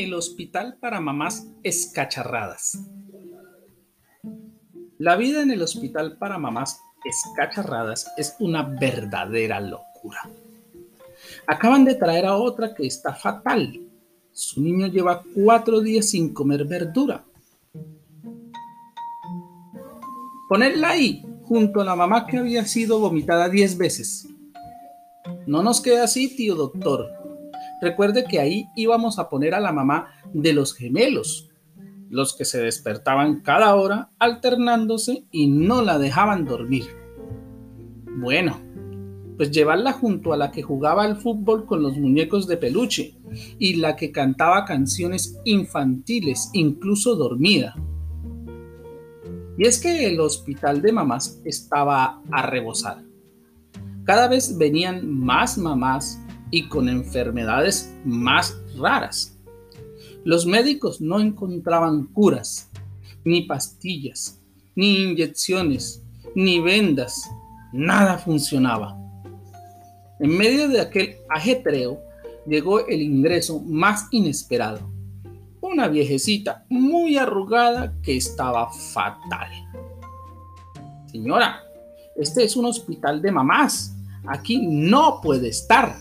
El 0.00 0.14
hospital 0.14 0.78
para 0.80 0.98
mamás 0.98 1.46
escacharradas. 1.62 2.78
La 4.96 5.14
vida 5.16 5.42
en 5.42 5.50
el 5.50 5.60
hospital 5.60 6.16
para 6.16 6.38
mamás 6.38 6.80
escacharradas 7.04 8.10
es 8.16 8.34
una 8.38 8.62
verdadera 8.62 9.60
locura. 9.60 10.22
Acaban 11.46 11.84
de 11.84 11.96
traer 11.96 12.24
a 12.24 12.38
otra 12.38 12.74
que 12.74 12.86
está 12.86 13.12
fatal. 13.12 13.78
Su 14.32 14.62
niño 14.62 14.86
lleva 14.86 15.22
cuatro 15.34 15.82
días 15.82 16.08
sin 16.08 16.32
comer 16.32 16.64
verdura. 16.64 17.22
Ponerla 20.48 20.88
ahí, 20.88 21.22
junto 21.42 21.82
a 21.82 21.84
la 21.84 21.94
mamá 21.94 22.26
que 22.26 22.38
había 22.38 22.64
sido 22.64 23.00
vomitada 23.00 23.50
diez 23.50 23.76
veces. 23.76 24.26
No 25.46 25.62
nos 25.62 25.82
queda 25.82 26.04
así, 26.04 26.34
tío 26.34 26.54
doctor. 26.54 27.19
Recuerde 27.80 28.24
que 28.24 28.40
ahí 28.40 28.68
íbamos 28.76 29.18
a 29.18 29.28
poner 29.28 29.54
a 29.54 29.60
la 29.60 29.72
mamá 29.72 30.08
de 30.32 30.52
los 30.52 30.74
gemelos, 30.74 31.50
los 32.08 32.36
que 32.36 32.44
se 32.44 32.60
despertaban 32.60 33.40
cada 33.40 33.74
hora 33.74 34.10
alternándose 34.18 35.24
y 35.30 35.46
no 35.46 35.82
la 35.82 35.98
dejaban 35.98 36.44
dormir. 36.44 36.84
Bueno, 38.18 38.58
pues 39.36 39.50
llevarla 39.50 39.92
junto 39.92 40.34
a 40.34 40.36
la 40.36 40.50
que 40.50 40.62
jugaba 40.62 41.04
al 41.04 41.16
fútbol 41.16 41.64
con 41.64 41.82
los 41.82 41.96
muñecos 41.96 42.46
de 42.46 42.58
peluche 42.58 43.14
y 43.58 43.76
la 43.76 43.96
que 43.96 44.12
cantaba 44.12 44.66
canciones 44.66 45.40
infantiles, 45.44 46.50
incluso 46.52 47.16
dormida. 47.16 47.74
Y 49.56 49.66
es 49.66 49.80
que 49.80 50.06
el 50.06 50.20
hospital 50.20 50.82
de 50.82 50.92
mamás 50.92 51.40
estaba 51.44 52.20
a 52.30 52.42
rebosar. 52.46 53.02
Cada 54.04 54.28
vez 54.28 54.58
venían 54.58 55.08
más 55.08 55.56
mamás 55.56 56.20
y 56.50 56.68
con 56.68 56.88
enfermedades 56.88 57.94
más 58.04 58.56
raras. 58.76 59.38
Los 60.24 60.46
médicos 60.46 61.00
no 61.00 61.20
encontraban 61.20 62.06
curas, 62.06 62.70
ni 63.24 63.42
pastillas, 63.42 64.40
ni 64.74 65.04
inyecciones, 65.04 66.02
ni 66.34 66.60
vendas. 66.60 67.30
Nada 67.72 68.18
funcionaba. 68.18 68.98
En 70.18 70.36
medio 70.36 70.68
de 70.68 70.80
aquel 70.80 71.16
ajetreo 71.28 72.00
llegó 72.46 72.86
el 72.86 73.00
ingreso 73.00 73.60
más 73.60 74.08
inesperado. 74.10 74.90
Una 75.60 75.88
viejecita 75.88 76.64
muy 76.68 77.16
arrugada 77.16 77.94
que 78.02 78.16
estaba 78.16 78.70
fatal. 78.72 79.48
Señora, 81.06 81.62
este 82.16 82.44
es 82.44 82.56
un 82.56 82.66
hospital 82.66 83.22
de 83.22 83.32
mamás. 83.32 83.96
Aquí 84.26 84.66
no 84.66 85.20
puede 85.22 85.48
estar 85.48 85.96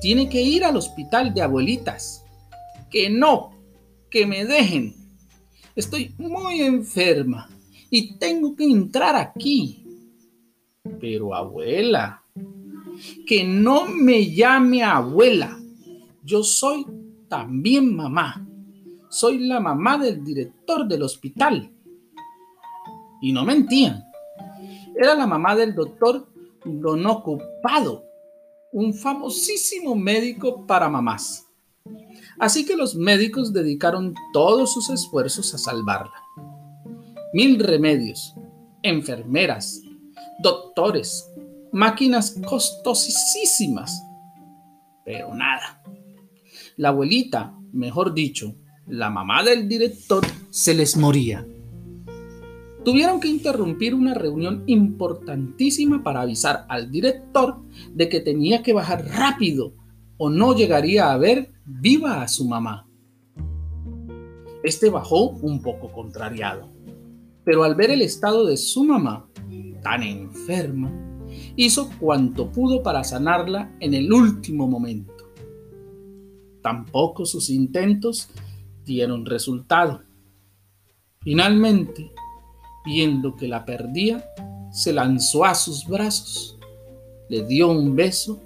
tiene 0.00 0.28
que 0.28 0.40
ir 0.40 0.64
al 0.64 0.76
hospital 0.76 1.32
de 1.34 1.42
abuelitas. 1.42 2.24
Que 2.90 3.08
no, 3.08 3.52
que 4.10 4.26
me 4.26 4.44
dejen. 4.44 4.94
Estoy 5.76 6.14
muy 6.18 6.62
enferma 6.62 7.48
y 7.90 8.14
tengo 8.14 8.56
que 8.56 8.64
entrar 8.64 9.14
aquí. 9.14 9.84
Pero 11.00 11.34
abuela, 11.34 12.22
que 13.26 13.44
no 13.44 13.86
me 13.86 14.32
llame 14.32 14.82
abuela. 14.82 15.58
Yo 16.24 16.42
soy 16.42 16.84
también 17.28 17.94
mamá. 17.94 18.46
Soy 19.08 19.38
la 19.46 19.60
mamá 19.60 19.98
del 19.98 20.24
director 20.24 20.86
del 20.88 21.02
hospital. 21.02 21.70
Y 23.20 23.32
no 23.32 23.44
mentían. 23.44 24.02
Era 24.96 25.14
la 25.14 25.26
mamá 25.26 25.54
del 25.54 25.74
doctor 25.74 26.26
Don 26.64 27.06
Ocupado 27.06 28.09
un 28.72 28.94
famosísimo 28.94 29.94
médico 29.94 30.66
para 30.66 30.88
mamás. 30.88 31.46
Así 32.38 32.64
que 32.64 32.76
los 32.76 32.94
médicos 32.94 33.52
dedicaron 33.52 34.14
todos 34.32 34.72
sus 34.72 34.88
esfuerzos 34.90 35.52
a 35.54 35.58
salvarla. 35.58 36.14
Mil 37.34 37.58
remedios, 37.58 38.34
enfermeras, 38.82 39.82
doctores, 40.42 41.28
máquinas 41.72 42.36
costosísimas, 42.46 44.02
pero 45.04 45.34
nada. 45.34 45.82
La 46.76 46.88
abuelita, 46.88 47.54
mejor 47.72 48.14
dicho, 48.14 48.54
la 48.86 49.10
mamá 49.10 49.42
del 49.42 49.68
director, 49.68 50.24
se 50.50 50.74
les 50.74 50.96
moría. 50.96 51.46
Tuvieron 52.84 53.20
que 53.20 53.28
interrumpir 53.28 53.94
una 53.94 54.14
reunión 54.14 54.64
importantísima 54.66 56.02
para 56.02 56.22
avisar 56.22 56.64
al 56.68 56.90
director 56.90 57.60
de 57.92 58.08
que 58.08 58.20
tenía 58.20 58.62
que 58.62 58.72
bajar 58.72 59.06
rápido 59.06 59.74
o 60.16 60.30
no 60.30 60.54
llegaría 60.54 61.12
a 61.12 61.18
ver 61.18 61.52
viva 61.64 62.22
a 62.22 62.28
su 62.28 62.48
mamá. 62.48 62.86
Este 64.62 64.90
bajó 64.90 65.30
un 65.30 65.60
poco 65.62 65.92
contrariado, 65.92 66.68
pero 67.44 67.64
al 67.64 67.74
ver 67.74 67.90
el 67.90 68.02
estado 68.02 68.46
de 68.46 68.56
su 68.56 68.84
mamá, 68.84 69.28
tan 69.82 70.02
enferma, 70.02 70.90
hizo 71.56 71.90
cuanto 71.98 72.50
pudo 72.50 72.82
para 72.82 73.04
sanarla 73.04 73.74
en 73.80 73.94
el 73.94 74.12
último 74.12 74.66
momento. 74.66 75.12
Tampoco 76.62 77.24
sus 77.24 77.48
intentos 77.50 78.28
dieron 78.84 79.24
resultado. 79.24 80.02
Finalmente, 81.20 82.10
viendo 82.84 83.36
que 83.36 83.48
la 83.48 83.64
perdía, 83.64 84.24
se 84.70 84.92
lanzó 84.92 85.44
a 85.44 85.54
sus 85.54 85.86
brazos, 85.86 86.58
le 87.28 87.44
dio 87.44 87.70
un 87.70 87.94
beso 87.94 88.40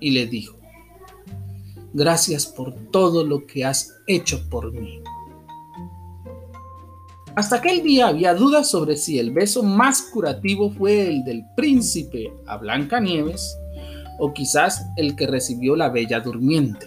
y 0.00 0.10
le 0.10 0.26
dijo, 0.26 0.58
gracias 1.92 2.46
por 2.46 2.74
todo 2.90 3.24
lo 3.24 3.46
que 3.46 3.64
has 3.64 3.96
hecho 4.06 4.48
por 4.48 4.72
mí. 4.72 5.00
Hasta 7.36 7.56
aquel 7.56 7.82
día 7.82 8.08
había 8.08 8.34
dudas 8.34 8.70
sobre 8.70 8.96
si 8.96 9.18
el 9.18 9.30
beso 9.30 9.62
más 9.62 10.02
curativo 10.02 10.70
fue 10.70 11.08
el 11.08 11.24
del 11.24 11.44
príncipe 11.56 12.32
a 12.46 12.56
Blancanieves 12.56 13.56
o 14.18 14.32
quizás 14.32 14.84
el 14.96 15.16
que 15.16 15.26
recibió 15.26 15.76
la 15.76 15.88
bella 15.88 16.20
durmiente. 16.20 16.86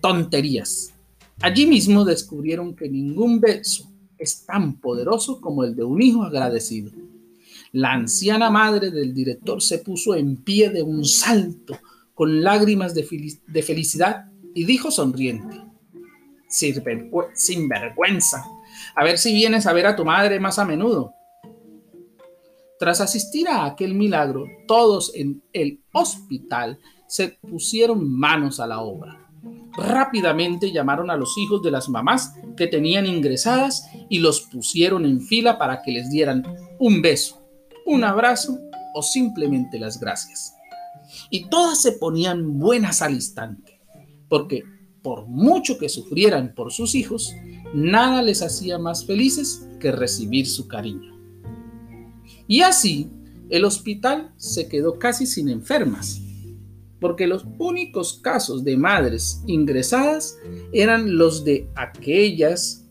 Tonterías. 0.00 0.92
Allí 1.42 1.66
mismo 1.66 2.04
descubrieron 2.04 2.74
que 2.74 2.88
ningún 2.88 3.40
beso 3.40 3.90
es 4.18 4.44
tan 4.46 4.80
poderoso 4.80 5.40
como 5.40 5.64
el 5.64 5.74
de 5.74 5.84
un 5.84 6.02
hijo 6.02 6.22
agradecido. 6.22 6.92
La 7.72 7.92
anciana 7.92 8.50
madre 8.50 8.90
del 8.90 9.12
director 9.12 9.60
se 9.60 9.78
puso 9.78 10.14
en 10.14 10.36
pie 10.36 10.70
de 10.70 10.82
un 10.82 11.04
salto, 11.04 11.78
con 12.14 12.42
lágrimas 12.42 12.94
de, 12.94 13.04
felicidad, 13.62 14.30
y 14.54 14.64
dijo 14.64 14.90
sonriente, 14.90 15.60
sin 16.48 17.68
vergüenza, 17.68 18.44
a 18.94 19.04
ver 19.04 19.18
si 19.18 19.34
vienes 19.34 19.66
a 19.66 19.72
ver 19.72 19.86
a 19.86 19.96
tu 19.96 20.04
madre 20.04 20.40
más 20.40 20.58
a 20.58 20.64
menudo. 20.64 21.12
Tras 22.78 23.00
asistir 23.00 23.48
a 23.48 23.64
aquel 23.64 23.94
milagro, 23.94 24.46
todos 24.66 25.12
en 25.14 25.42
el 25.52 25.80
hospital 25.92 26.78
se 27.06 27.28
pusieron 27.28 28.10
manos 28.10 28.60
a 28.60 28.66
la 28.66 28.80
obra. 28.80 29.25
Rápidamente 29.76 30.72
llamaron 30.72 31.10
a 31.10 31.16
los 31.16 31.36
hijos 31.36 31.62
de 31.62 31.70
las 31.70 31.88
mamás 31.88 32.34
que 32.56 32.66
tenían 32.66 33.06
ingresadas 33.06 33.88
y 34.08 34.20
los 34.20 34.40
pusieron 34.42 35.04
en 35.04 35.20
fila 35.20 35.58
para 35.58 35.82
que 35.82 35.92
les 35.92 36.10
dieran 36.10 36.44
un 36.78 37.02
beso, 37.02 37.46
un 37.84 38.04
abrazo 38.04 38.58
o 38.94 39.02
simplemente 39.02 39.78
las 39.78 40.00
gracias. 40.00 40.54
Y 41.30 41.48
todas 41.48 41.80
se 41.80 41.92
ponían 41.92 42.58
buenas 42.58 43.02
al 43.02 43.14
instante, 43.14 43.80
porque 44.28 44.64
por 45.02 45.26
mucho 45.26 45.78
que 45.78 45.88
sufrieran 45.88 46.54
por 46.54 46.72
sus 46.72 46.94
hijos, 46.94 47.34
nada 47.74 48.22
les 48.22 48.42
hacía 48.42 48.78
más 48.78 49.06
felices 49.06 49.68
que 49.78 49.92
recibir 49.92 50.46
su 50.46 50.66
cariño. 50.66 51.16
Y 52.48 52.62
así, 52.62 53.10
el 53.50 53.64
hospital 53.64 54.32
se 54.36 54.68
quedó 54.68 54.98
casi 54.98 55.26
sin 55.26 55.48
enfermas 55.48 56.22
porque 57.00 57.26
los 57.26 57.46
únicos 57.58 58.20
casos 58.22 58.64
de 58.64 58.76
madres 58.76 59.42
ingresadas 59.46 60.38
eran 60.72 61.16
los 61.16 61.44
de 61.44 61.68
aquellas 61.74 62.86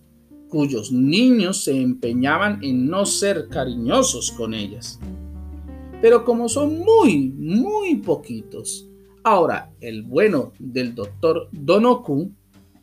cuyos 0.50 0.92
niños 0.92 1.63
se 1.63 1.80
empeñaban 1.81 2.63
en 2.63 2.88
no 2.88 3.06
ser 3.06 3.48
cariñosos 3.50 4.31
con 4.31 4.54
ellas. 4.54 5.00
Pero 6.02 6.24
como 6.24 6.48
son 6.48 6.80
muy, 6.80 7.30
muy 7.30 7.96
poquitos, 7.96 8.88
ahora 9.24 9.72
el 9.81 10.04
bueno 10.04 10.54
del 10.60 10.94
doctor 10.94 11.50
Donoku 11.51 12.31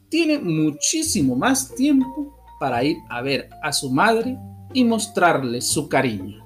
tiene 0.08 0.38
muchísimo 0.38 1.36
más 1.36 1.74
tiempo 1.74 2.36
para 2.58 2.84
ir 2.84 2.96
a 3.08 3.22
ver 3.22 3.48
a 3.62 3.72
su 3.72 3.90
madre 3.90 4.36
y 4.74 4.84
mostrarle 4.84 5.60
su 5.60 5.88
cariño. 5.88 6.42